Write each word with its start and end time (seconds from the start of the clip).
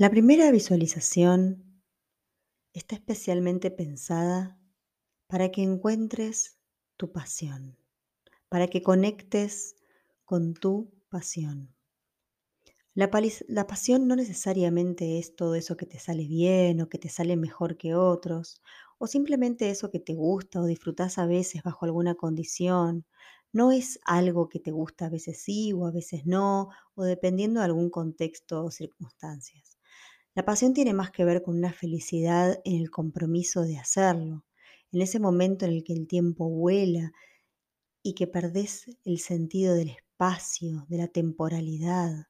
La 0.00 0.10
primera 0.10 0.52
visualización 0.52 1.82
está 2.72 2.94
especialmente 2.94 3.72
pensada 3.72 4.56
para 5.26 5.50
que 5.50 5.64
encuentres 5.64 6.56
tu 6.96 7.10
pasión, 7.10 7.76
para 8.48 8.68
que 8.68 8.80
conectes 8.80 9.74
con 10.24 10.54
tu 10.54 10.92
pasión. 11.08 11.74
La, 12.94 13.10
pasión 13.10 14.06
no 14.06 14.14
necesariamente 14.14 15.18
es 15.18 15.34
todo 15.34 15.56
eso 15.56 15.76
que 15.76 15.86
te 15.86 15.98
sale 15.98 16.28
bien 16.28 16.80
o 16.80 16.88
que 16.88 16.98
te 16.98 17.08
sale 17.08 17.36
mejor 17.36 17.76
que 17.76 17.96
otros, 17.96 18.62
o 18.98 19.08
simplemente 19.08 19.68
eso 19.68 19.90
que 19.90 19.98
te 19.98 20.14
gusta 20.14 20.60
o 20.60 20.66
disfrutas 20.66 21.18
a 21.18 21.26
veces 21.26 21.64
bajo 21.64 21.86
alguna 21.86 22.14
condición. 22.14 23.04
No 23.52 23.72
es 23.72 23.98
algo 24.04 24.48
que 24.48 24.60
te 24.60 24.70
gusta 24.70 25.06
a 25.06 25.10
veces 25.10 25.42
sí 25.42 25.72
o 25.72 25.86
a 25.86 25.90
veces 25.90 26.24
no, 26.24 26.68
o 26.94 27.02
dependiendo 27.02 27.58
de 27.58 27.66
algún 27.66 27.90
contexto 27.90 28.64
o 28.64 28.70
circunstancias. 28.70 29.77
La 30.38 30.44
pasión 30.44 30.72
tiene 30.72 30.94
más 30.94 31.10
que 31.10 31.24
ver 31.24 31.42
con 31.42 31.58
una 31.58 31.72
felicidad 31.72 32.60
en 32.64 32.76
el 32.76 32.92
compromiso 32.92 33.62
de 33.62 33.76
hacerlo, 33.76 34.44
en 34.92 35.02
ese 35.02 35.18
momento 35.18 35.64
en 35.64 35.72
el 35.72 35.82
que 35.82 35.92
el 35.92 36.06
tiempo 36.06 36.48
vuela 36.48 37.10
y 38.04 38.14
que 38.14 38.28
perdés 38.28 38.86
el 39.04 39.18
sentido 39.18 39.74
del 39.74 39.88
espacio, 39.88 40.86
de 40.88 40.98
la 40.98 41.08
temporalidad. 41.08 42.28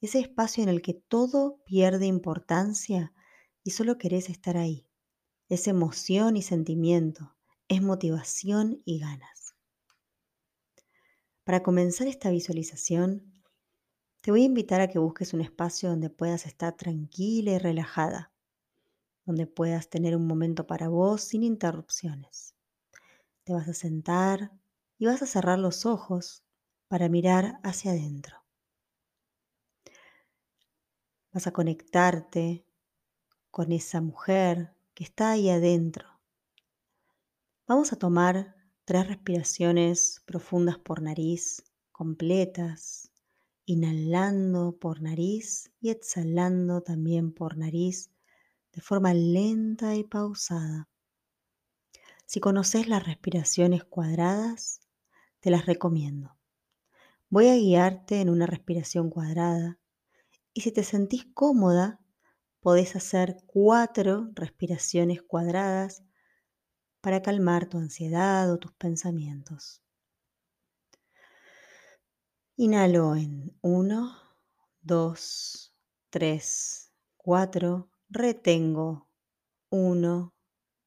Ese 0.00 0.20
espacio 0.20 0.62
en 0.62 0.68
el 0.68 0.82
que 0.82 0.94
todo 0.94 1.58
pierde 1.64 2.06
importancia 2.06 3.12
y 3.64 3.72
solo 3.72 3.98
querés 3.98 4.30
estar 4.30 4.56
ahí. 4.56 4.86
Es 5.48 5.66
emoción 5.66 6.36
y 6.36 6.42
sentimiento, 6.42 7.34
es 7.66 7.82
motivación 7.82 8.82
y 8.84 9.00
ganas. 9.00 9.56
Para 11.42 11.64
comenzar 11.64 12.06
esta 12.06 12.30
visualización, 12.30 13.35
te 14.26 14.32
voy 14.32 14.42
a 14.42 14.46
invitar 14.46 14.80
a 14.80 14.88
que 14.88 14.98
busques 14.98 15.34
un 15.34 15.40
espacio 15.40 15.88
donde 15.88 16.10
puedas 16.10 16.46
estar 16.46 16.76
tranquila 16.76 17.52
y 17.52 17.58
relajada, 17.58 18.32
donde 19.24 19.46
puedas 19.46 19.88
tener 19.88 20.16
un 20.16 20.26
momento 20.26 20.66
para 20.66 20.88
vos 20.88 21.20
sin 21.22 21.44
interrupciones. 21.44 22.56
Te 23.44 23.52
vas 23.52 23.68
a 23.68 23.72
sentar 23.72 24.50
y 24.98 25.06
vas 25.06 25.22
a 25.22 25.26
cerrar 25.26 25.60
los 25.60 25.86
ojos 25.86 26.42
para 26.88 27.08
mirar 27.08 27.60
hacia 27.62 27.92
adentro. 27.92 28.42
Vas 31.30 31.46
a 31.46 31.52
conectarte 31.52 32.66
con 33.52 33.70
esa 33.70 34.00
mujer 34.00 34.74
que 34.94 35.04
está 35.04 35.30
ahí 35.30 35.50
adentro. 35.50 36.08
Vamos 37.68 37.92
a 37.92 37.96
tomar 37.96 38.56
tres 38.84 39.06
respiraciones 39.06 40.20
profundas 40.26 40.78
por 40.78 41.00
nariz, 41.00 41.62
completas, 41.92 43.12
inhalando 43.66 44.78
por 44.78 45.02
nariz 45.02 45.70
y 45.80 45.90
exhalando 45.90 46.82
también 46.82 47.32
por 47.32 47.58
nariz 47.58 48.10
de 48.72 48.80
forma 48.80 49.12
lenta 49.12 49.96
y 49.96 50.04
pausada. 50.04 50.88
Si 52.26 52.40
conoces 52.40 52.88
las 52.88 53.04
respiraciones 53.04 53.84
cuadradas, 53.84 54.80
te 55.40 55.50
las 55.50 55.66
recomiendo. 55.66 56.36
Voy 57.28 57.48
a 57.48 57.56
guiarte 57.56 58.20
en 58.20 58.30
una 58.30 58.46
respiración 58.46 59.10
cuadrada 59.10 59.78
y 60.54 60.60
si 60.60 60.72
te 60.72 60.84
sentís 60.84 61.26
cómoda, 61.34 62.00
podés 62.60 62.96
hacer 62.96 63.36
cuatro 63.46 64.30
respiraciones 64.34 65.22
cuadradas 65.22 66.04
para 67.00 67.22
calmar 67.22 67.68
tu 67.68 67.78
ansiedad 67.78 68.50
o 68.52 68.58
tus 68.58 68.72
pensamientos. 68.72 69.85
Inhalo 72.58 73.14
en 73.16 73.54
1, 73.60 74.16
2, 74.80 75.74
3, 76.08 76.90
4. 77.18 77.90
Retengo 78.08 79.10
1, 79.68 80.32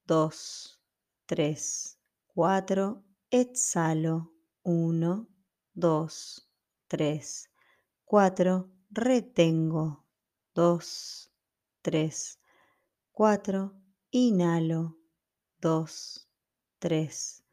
2, 0.07 0.81
3, 1.27 1.99
4. 2.33 3.03
Exhalo 3.29 4.33
1, 4.63 5.27
2, 5.75 6.49
3, 6.87 7.49
4. 8.03 8.71
Retengo 8.89 10.07
2, 10.55 11.31
3, 11.83 12.39
4. 13.11 13.73
Inhalo 14.09 14.97
2, 15.61 16.27
3, 16.79 17.43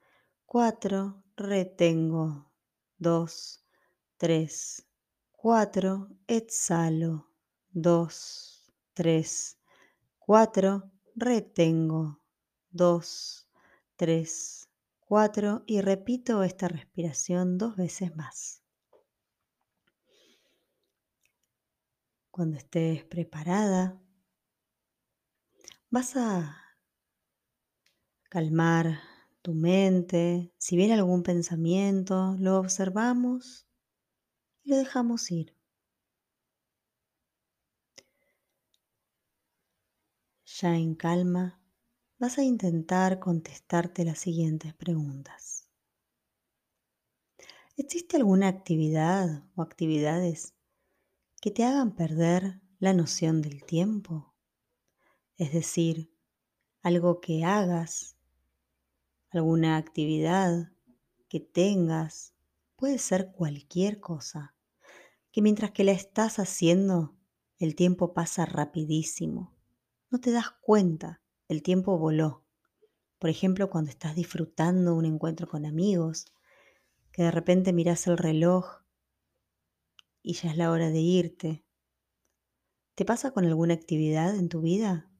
4. 0.46 1.22
Retengo 1.36 2.50
2, 2.96 3.60
3, 3.60 3.65
4, 5.32 6.08
exhalo, 6.26 7.30
2, 7.70 8.72
3, 8.94 9.58
4, 10.18 10.90
retengo, 11.14 12.20
2, 12.70 13.48
3, 13.96 14.68
4 15.00 15.62
y 15.66 15.80
repito 15.82 16.42
esta 16.42 16.68
respiración 16.68 17.58
dos 17.58 17.76
veces 17.76 18.16
más. 18.16 18.62
Cuando 22.30 22.56
estés 22.56 23.04
preparada, 23.04 24.00
vas 25.90 26.16
a 26.16 26.56
calmar 28.30 28.98
tu 29.42 29.54
mente. 29.54 30.52
Si 30.58 30.76
viene 30.76 30.94
algún 30.94 31.22
pensamiento, 31.22 32.34
lo 32.38 32.58
observamos 32.58 33.65
lo 34.66 34.76
dejamos 34.76 35.30
ir. 35.30 35.54
Ya 40.46 40.74
en 40.74 40.94
calma, 40.94 41.60
vas 42.18 42.38
a 42.38 42.42
intentar 42.42 43.20
contestarte 43.20 44.04
las 44.04 44.18
siguientes 44.18 44.72
preguntas. 44.74 45.68
¿Existe 47.76 48.16
alguna 48.16 48.48
actividad 48.48 49.44
o 49.54 49.62
actividades 49.62 50.54
que 51.40 51.50
te 51.52 51.64
hagan 51.64 51.96
perder 51.96 52.60
la 52.80 52.94
noción 52.94 53.42
del 53.42 53.64
tiempo? 53.64 54.34
Es 55.38 55.50
decir, 55.54 56.10
algo 56.82 57.20
que 57.20 57.44
hagas, 57.44 58.16
alguna 59.30 59.76
actividad 59.76 60.72
que 61.28 61.38
tengas, 61.38 62.34
puede 62.74 62.98
ser 62.98 63.30
cualquier 63.30 64.00
cosa, 64.00 64.55
que 65.36 65.42
mientras 65.42 65.70
que 65.72 65.84
la 65.84 65.92
estás 65.92 66.38
haciendo, 66.38 67.14
el 67.58 67.74
tiempo 67.74 68.14
pasa 68.14 68.46
rapidísimo. 68.46 69.54
No 70.08 70.18
te 70.18 70.30
das 70.30 70.46
cuenta, 70.62 71.20
el 71.46 71.62
tiempo 71.62 71.98
voló. 71.98 72.46
Por 73.18 73.28
ejemplo, 73.28 73.68
cuando 73.68 73.90
estás 73.90 74.14
disfrutando 74.14 74.94
un 74.94 75.04
encuentro 75.04 75.46
con 75.46 75.66
amigos, 75.66 76.24
que 77.12 77.24
de 77.24 77.30
repente 77.30 77.74
miras 77.74 78.06
el 78.06 78.16
reloj 78.16 78.80
y 80.22 80.32
ya 80.32 80.52
es 80.52 80.56
la 80.56 80.70
hora 80.70 80.88
de 80.88 81.00
irte. 81.00 81.66
¿Te 82.94 83.04
pasa 83.04 83.32
con 83.32 83.44
alguna 83.44 83.74
actividad 83.74 84.34
en 84.36 84.48
tu 84.48 84.62
vida? 84.62 85.10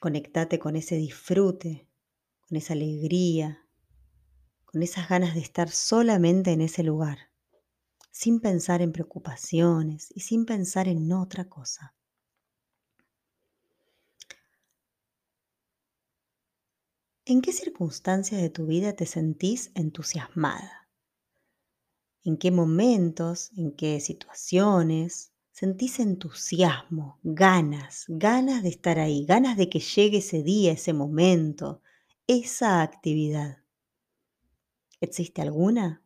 Conectate 0.00 0.58
con 0.58 0.74
ese 0.74 0.96
disfrute, 0.96 1.88
con 2.48 2.56
esa 2.56 2.72
alegría, 2.72 3.61
con 4.72 4.82
esas 4.82 5.08
ganas 5.08 5.34
de 5.34 5.40
estar 5.40 5.70
solamente 5.70 6.50
en 6.52 6.62
ese 6.62 6.82
lugar, 6.82 7.18
sin 8.10 8.40
pensar 8.40 8.82
en 8.82 8.92
preocupaciones 8.92 10.08
y 10.14 10.20
sin 10.20 10.46
pensar 10.46 10.88
en 10.88 11.12
otra 11.12 11.48
cosa. 11.48 11.94
¿En 17.24 17.42
qué 17.42 17.52
circunstancias 17.52 18.40
de 18.40 18.48
tu 18.48 18.66
vida 18.66 18.92
te 18.94 19.06
sentís 19.06 19.72
entusiasmada? 19.74 20.88
¿En 22.24 22.36
qué 22.36 22.50
momentos, 22.50 23.52
en 23.56 23.70
qué 23.76 24.00
situaciones 24.00 25.32
sentís 25.52 26.00
entusiasmo, 26.00 27.20
ganas, 27.22 28.06
ganas 28.08 28.64
de 28.64 28.70
estar 28.70 28.98
ahí, 28.98 29.24
ganas 29.24 29.56
de 29.56 29.68
que 29.68 29.78
llegue 29.78 30.18
ese 30.18 30.42
día, 30.42 30.72
ese 30.72 30.92
momento, 30.94 31.80
esa 32.26 32.82
actividad? 32.82 33.61
¿Existe 35.02 35.42
alguna? 35.42 36.00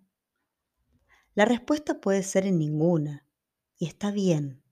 La 1.34 1.44
respuesta 1.44 2.00
puede 2.00 2.22
ser 2.22 2.46
en 2.46 2.58
ninguna, 2.58 3.26
y 3.76 3.84
está 3.88 4.10
bien. 4.10 4.62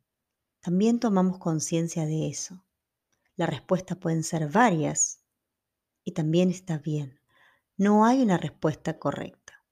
También 0.61 0.99
tomamos 0.99 1.39
conciencia 1.39 2.07
de 2.07 2.29
eso. 2.29 2.65
La 3.37 3.45
respuesta 3.45 3.97
pueden 3.97 4.25
ser 4.25 4.49
varias, 4.49 5.21
y 6.05 6.13
también 6.13 6.49
está 6.49 6.79
bien. 6.79 7.21
No 7.77 8.07
hay 8.07 8.23
una 8.23 8.39
respuesta 8.39 8.99
correcta. 8.99 9.63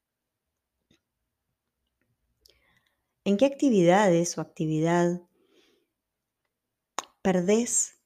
¿En 3.23 3.37
qué 3.37 3.47
actividades 3.47 4.37
o 4.37 4.41
actividad 4.41 5.23
perdés 7.23 7.97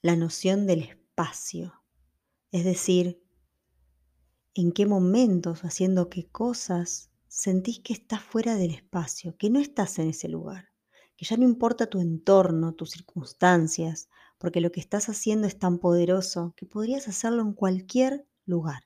la 0.00 0.16
noción 0.16 0.66
del 0.66 0.80
espacio? 0.80 1.74
Es 2.52 2.64
decir, 2.64 3.21
en 4.54 4.72
qué 4.72 4.86
momentos, 4.86 5.64
haciendo 5.64 6.08
qué 6.08 6.28
cosas, 6.28 7.10
sentís 7.28 7.80
que 7.80 7.94
estás 7.94 8.22
fuera 8.22 8.56
del 8.56 8.72
espacio, 8.72 9.36
que 9.38 9.48
no 9.48 9.58
estás 9.58 9.98
en 9.98 10.08
ese 10.08 10.28
lugar, 10.28 10.68
que 11.16 11.24
ya 11.24 11.36
no 11.36 11.44
importa 11.44 11.86
tu 11.86 12.00
entorno, 12.00 12.74
tus 12.74 12.90
circunstancias, 12.90 14.08
porque 14.38 14.60
lo 14.60 14.70
que 14.70 14.80
estás 14.80 15.08
haciendo 15.08 15.46
es 15.46 15.58
tan 15.58 15.78
poderoso 15.78 16.52
que 16.56 16.66
podrías 16.66 17.08
hacerlo 17.08 17.42
en 17.42 17.54
cualquier 17.54 18.26
lugar. 18.44 18.84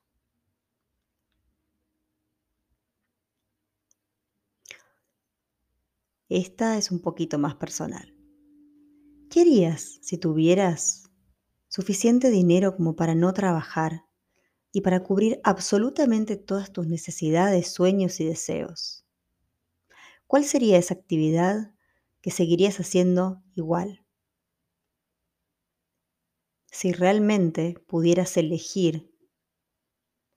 Esta 6.28 6.76
es 6.76 6.90
un 6.90 7.00
poquito 7.00 7.38
más 7.38 7.54
personal. 7.54 8.14
¿Qué 9.30 9.40
harías 9.40 9.98
si 10.02 10.18
tuvieras 10.18 11.10
suficiente 11.68 12.30
dinero 12.30 12.76
como 12.76 12.96
para 12.96 13.14
no 13.14 13.32
trabajar 13.32 14.05
y 14.72 14.82
para 14.82 15.02
cubrir 15.02 15.40
absolutamente 15.44 16.36
todas 16.36 16.72
tus 16.72 16.86
necesidades, 16.86 17.72
sueños 17.72 18.20
y 18.20 18.26
deseos? 18.26 19.04
¿Cuál 20.28 20.44
sería 20.44 20.78
esa 20.78 20.94
actividad 20.94 21.72
que 22.20 22.30
seguirías 22.30 22.78
haciendo 22.78 23.42
igual? 23.56 24.04
Si 26.70 26.92
realmente 26.92 27.74
pudieras 27.88 28.36
elegir 28.36 29.10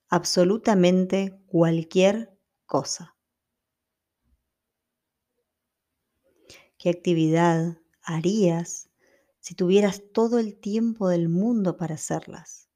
absolutamente 0.09 1.39
cualquier 1.47 2.37
cosa. 2.67 3.15
¿Qué 6.79 6.89
actividad 6.89 7.77
harías 8.01 8.89
si 9.39 9.53
tuvieras 9.53 10.01
todo 10.11 10.39
el 10.39 10.59
tiempo 10.59 11.07
del 11.07 11.29
mundo 11.29 11.77
para 11.77 11.93
hacerlas? 11.93 12.68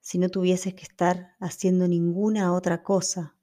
Si 0.00 0.18
no 0.18 0.28
tuvieses 0.28 0.74
que 0.74 0.82
estar 0.82 1.36
haciendo 1.40 1.86
ninguna 1.86 2.54
otra 2.54 2.82
cosa, 2.82 3.36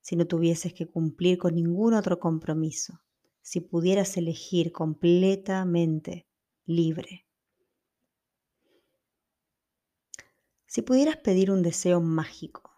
si 0.00 0.16
no 0.16 0.26
tuvieses 0.26 0.74
que 0.74 0.88
cumplir 0.88 1.38
con 1.38 1.54
ningún 1.54 1.94
otro 1.94 2.18
compromiso, 2.18 3.00
si 3.40 3.60
pudieras 3.60 4.16
elegir 4.16 4.72
completamente 4.72 6.26
libre. 6.64 7.26
Si 10.66 10.82
pudieras 10.82 11.16
pedir 11.16 11.50
un 11.50 11.62
deseo 11.62 12.00
mágico, 12.00 12.72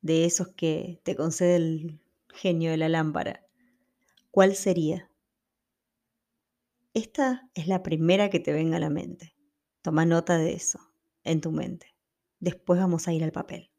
de 0.00 0.24
esos 0.24 0.48
que 0.48 1.00
te 1.04 1.16
concede 1.16 1.56
el 1.56 2.00
genio 2.28 2.70
de 2.70 2.76
la 2.76 2.88
lámpara, 2.88 3.44
¿cuál 4.30 4.54
sería? 4.54 5.10
Esta 6.94 7.50
es 7.54 7.66
la 7.66 7.82
primera 7.82 8.30
que 8.30 8.40
te 8.40 8.52
venga 8.52 8.76
a 8.76 8.80
la 8.80 8.90
mente. 8.90 9.34
Toma 9.82 10.04
nota 10.04 10.38
de 10.38 10.54
eso 10.54 10.80
en 11.24 11.40
tu 11.40 11.52
mente. 11.52 11.97
Después 12.40 12.80
vamos 12.80 13.08
a 13.08 13.12
ir 13.12 13.24
al 13.24 13.32
papel. 13.32 13.70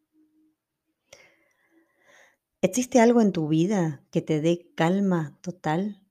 ¿Existe 2.62 3.00
algo 3.00 3.22
en 3.22 3.32
tu 3.32 3.48
vida 3.48 4.04
que 4.12 4.22
te 4.22 4.42
dé 4.42 4.72
calma 4.76 5.38
total? 5.42 6.06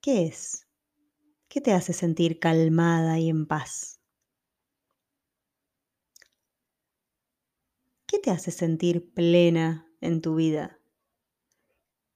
¿Qué 0.00 0.24
es? 0.24 0.66
¿Qué 1.48 1.60
te 1.60 1.72
hace 1.72 1.92
sentir 1.92 2.38
calmada 2.38 3.18
y 3.18 3.28
en 3.28 3.46
paz? 3.46 4.00
¿Qué 8.06 8.18
te 8.18 8.30
hace 8.30 8.50
sentir 8.50 9.12
plena 9.12 9.86
en 10.00 10.22
tu 10.22 10.36
vida? 10.36 10.80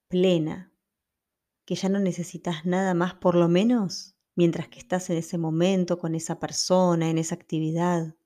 Plena, 0.08 0.72
que 1.66 1.74
ya 1.74 1.90
no 1.90 1.98
necesitas 1.98 2.64
nada 2.64 2.94
más, 2.94 3.14
por 3.14 3.34
lo 3.34 3.48
menos 3.48 4.16
mientras 4.34 4.68
que 4.68 4.78
estás 4.78 5.10
en 5.10 5.18
ese 5.18 5.36
momento 5.36 5.98
con 5.98 6.14
esa 6.14 6.40
persona, 6.40 7.10
en 7.10 7.18
esa 7.18 7.34
actividad. 7.34 8.16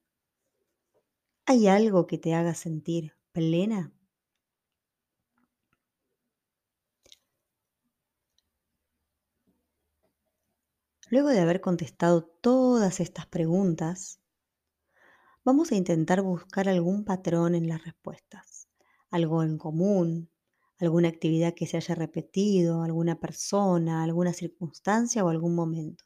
¿Hay 1.47 1.67
algo 1.67 2.05
que 2.05 2.19
te 2.19 2.35
haga 2.35 2.53
sentir 2.53 3.13
plena? 3.31 3.91
Luego 11.09 11.27
de 11.27 11.41
haber 11.41 11.59
contestado 11.59 12.23
todas 12.23 13.01
estas 13.01 13.25
preguntas, 13.25 14.21
vamos 15.43 15.71
a 15.71 15.75
intentar 15.75 16.21
buscar 16.21 16.69
algún 16.69 17.03
patrón 17.03 17.55
en 17.55 17.67
las 17.67 17.83
respuestas, 17.83 18.67
algo 19.09 19.41
en 19.41 19.57
común, 19.57 20.29
alguna 20.77 21.07
actividad 21.09 21.55
que 21.55 21.65
se 21.65 21.77
haya 21.77 21.95
repetido, 21.95 22.83
alguna 22.83 23.19
persona, 23.19 24.03
alguna 24.03 24.31
circunstancia 24.31 25.25
o 25.25 25.29
algún 25.29 25.55
momento. 25.55 26.05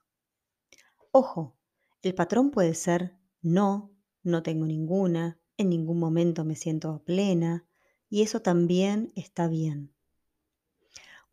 Ojo, 1.13 1.55
el 2.01 2.13
patrón 2.15 2.51
puede 2.51 2.73
ser 2.73 3.15
no, 3.41 3.91
no 4.23 4.43
tengo 4.43 4.65
ninguna, 4.65 5.39
en 5.57 5.69
ningún 5.69 5.99
momento 5.99 6.45
me 6.45 6.55
siento 6.55 7.03
plena 7.03 7.65
y 8.09 8.21
eso 8.21 8.41
también 8.41 9.11
está 9.15 9.47
bien. 9.47 9.93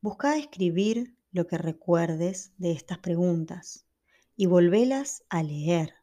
Busca 0.00 0.36
escribir 0.36 1.16
lo 1.32 1.46
que 1.46 1.58
recuerdes 1.58 2.52
de 2.58 2.72
estas 2.72 2.98
preguntas 2.98 3.86
y 4.36 4.46
volvelas 4.46 5.24
a 5.28 5.42
leer 5.42 5.94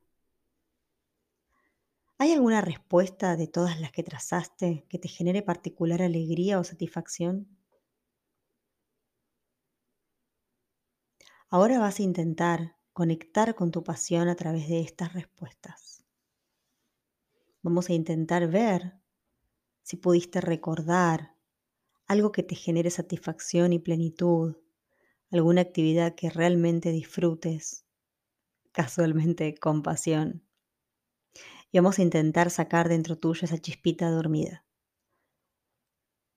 ¿Hay 2.17 2.31
alguna 2.31 2.61
respuesta 2.61 3.35
de 3.35 3.47
todas 3.47 3.77
las 3.81 3.91
que 3.91 4.01
trazaste 4.01 4.85
que 4.87 4.97
te 4.97 5.09
genere 5.09 5.41
particular 5.41 6.01
alegría 6.01 6.59
o 6.59 6.63
satisfacción? 6.63 7.45
Ahora 11.49 11.77
vas 11.77 11.99
a 11.99 12.03
intentar 12.03 12.77
conectar 12.93 13.53
con 13.53 13.71
tu 13.71 13.83
pasión 13.83 14.29
a 14.29 14.35
través 14.35 14.69
de 14.69 14.79
estas 14.79 15.11
respuestas. 15.11 16.04
Vamos 17.65 17.89
a 17.89 17.93
intentar 17.93 18.47
ver 18.47 18.93
si 19.81 19.97
pudiste 19.97 20.39
recordar 20.39 21.35
algo 22.05 22.31
que 22.31 22.43
te 22.43 22.53
genere 22.53 22.91
satisfacción 22.91 23.73
y 23.73 23.79
plenitud, 23.79 24.57
alguna 25.31 25.61
actividad 25.61 26.13
que 26.13 26.29
realmente 26.29 26.91
disfrutes, 26.91 27.87
casualmente 28.71 29.55
con 29.55 29.81
pasión 29.81 30.43
y 31.71 31.79
vamos 31.79 31.97
a 31.97 32.03
intentar 32.03 32.51
sacar 32.51 32.87
dentro 32.87 33.17
tuyo 33.17 33.45
esa 33.45 33.57
chispita 33.57 34.11
dormida. 34.11 34.63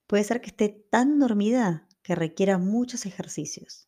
Puede 0.06 0.24
ser 0.24 0.40
que 0.40 0.48
esté 0.48 0.70
tan 0.70 1.18
dormida 1.18 1.86
que 2.00 2.14
requiera 2.14 2.56
muchos 2.56 3.04
ejercicios. 3.04 3.86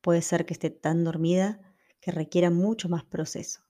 Puede 0.00 0.22
ser 0.22 0.46
que 0.46 0.54
esté 0.54 0.70
tan 0.70 1.04
dormida 1.04 1.60
que 2.00 2.12
requiera 2.12 2.48
mucho 2.48 2.88
más 2.88 3.04
proceso. 3.04 3.60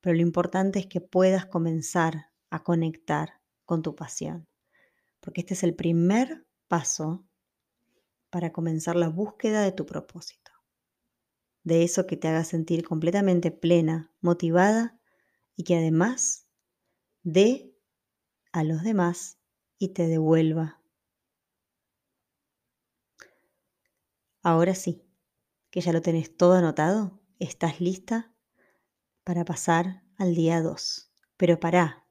Pero 0.00 0.14
lo 0.14 0.22
importante 0.22 0.78
es 0.78 0.86
que 0.86 1.00
puedas 1.00 1.46
comenzar 1.46 2.27
a 2.50 2.62
conectar 2.62 3.40
con 3.64 3.82
tu 3.82 3.94
pasión. 3.94 4.48
Porque 5.20 5.40
este 5.40 5.54
es 5.54 5.62
el 5.62 5.74
primer 5.74 6.46
paso 6.68 7.26
para 8.30 8.52
comenzar 8.52 8.96
la 8.96 9.08
búsqueda 9.08 9.62
de 9.62 9.72
tu 9.72 9.86
propósito. 9.86 10.52
De 11.62 11.82
eso 11.82 12.06
que 12.06 12.16
te 12.16 12.28
haga 12.28 12.44
sentir 12.44 12.84
completamente 12.86 13.50
plena, 13.50 14.12
motivada 14.20 14.98
y 15.56 15.64
que 15.64 15.76
además 15.76 16.46
dé 17.22 17.74
a 18.52 18.64
los 18.64 18.82
demás 18.82 19.38
y 19.78 19.88
te 19.88 20.06
devuelva. 20.06 20.80
Ahora 24.42 24.74
sí, 24.74 25.04
que 25.70 25.80
ya 25.80 25.92
lo 25.92 26.00
tenés 26.00 26.36
todo 26.36 26.54
anotado, 26.54 27.20
estás 27.38 27.80
lista 27.80 28.32
para 29.24 29.44
pasar 29.44 30.04
al 30.16 30.34
día 30.34 30.62
2. 30.62 31.12
Pero 31.36 31.60
pará, 31.60 32.07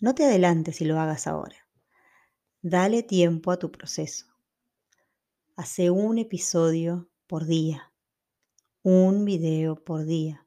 no 0.00 0.14
te 0.14 0.24
adelantes 0.24 0.76
si 0.76 0.84
lo 0.84 0.98
hagas 0.98 1.26
ahora. 1.26 1.56
Dale 2.62 3.02
tiempo 3.02 3.50
a 3.50 3.58
tu 3.58 3.70
proceso. 3.70 4.26
Hace 5.56 5.90
un 5.90 6.18
episodio 6.18 7.08
por 7.26 7.46
día, 7.46 7.92
un 8.82 9.24
video 9.24 9.82
por 9.82 10.04
día 10.04 10.46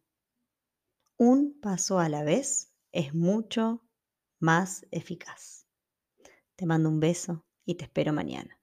un 1.19 1.59
paso 1.59 1.99
a 1.99 2.07
la 2.07 2.23
vez 2.23 2.71
es 2.93 3.13
mucho 3.13 3.83
más 4.39 4.87
eficaz. 4.89 5.67
Te 6.55 6.65
mando 6.65 6.87
un 6.87 7.01
beso 7.01 7.45
y 7.65 7.75
te 7.75 7.83
espero 7.83 8.13
mañana. 8.13 8.58